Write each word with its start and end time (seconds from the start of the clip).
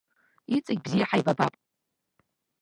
Иҵегь 0.55 0.81
бзиа 0.83 1.05
ҳаибабап. 1.09 1.53